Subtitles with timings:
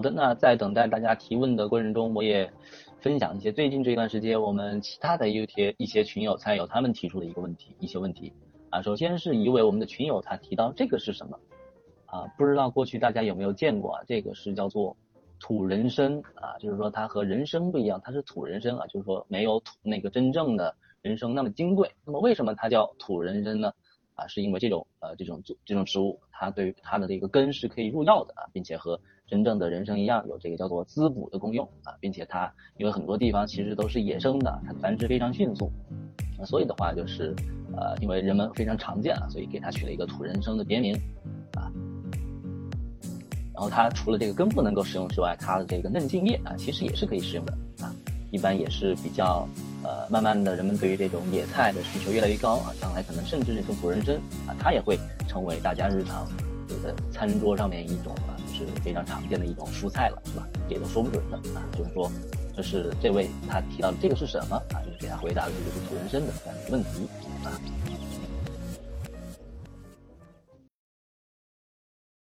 [0.00, 2.50] 好的，那在等待大家提问的过程中，我也
[3.00, 8.32] 分享一些最近这段时间我们其他的 U T 一些群友参友他们提出的一个问题，一些问题
[8.70, 8.80] 啊。
[8.80, 11.38] 首先是一位我们的群友他提到这个是什么
[12.06, 12.26] 啊？
[12.38, 14.02] 不知道过去大家有没有见过啊？
[14.06, 14.96] 这个是叫做
[15.38, 21.90] 土人参啊，就是说它和人参不一样，它是土人参啊，就是说没有土那个真正的人参那么金贵。
[22.06, 23.70] 那么为什么它叫土人参呢？
[24.20, 35.72] 啊，是因为这种呃这种这种植物，它对它的这个根是可以入药的啊，并且和真正的人参一样，有这个叫做滋补的功用啊，并且它因为很多地方其实都是野生的，它繁殖非常迅速，
[36.44, 37.34] 所以的话就是
[37.74, 40.94] 呃因为人们非常常见啊，所以给它取了一个土人参的别名
[41.54, 41.72] 啊。
[43.54, 47.90] 然后它除了这个根部能够使用之外，它的这个嫩茎叶啊，其实也是可以使用的啊，
[48.30, 49.48] 一般也是比较。
[49.82, 54.14] 呃，慢慢的人们对于这种野菜的需求越来越高啊，将来可能甚至这种土人参
[54.46, 56.28] 啊，它也会成为大家日常
[56.68, 60.46] 这个餐桌上面一种啊，就是非常常见的一种蔬菜了，是吧？
[60.68, 62.10] 这都说不准的啊，就是说，
[62.56, 64.82] 这是这位他提到的这个是什么啊？
[64.84, 67.08] 就是给他回答的这个是土人参的这样一个问题
[67.44, 67.50] 啊。